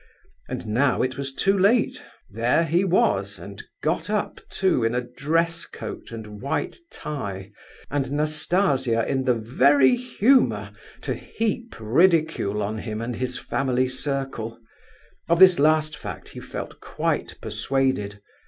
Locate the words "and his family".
12.99-13.87